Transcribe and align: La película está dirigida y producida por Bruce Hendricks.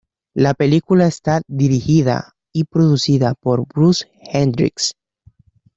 La 0.33 0.55
película 0.55 1.05
está 1.05 1.43
dirigida 1.47 2.33
y 2.51 2.63
producida 2.63 3.35
por 3.35 3.67
Bruce 3.67 4.09
Hendricks. 4.33 4.95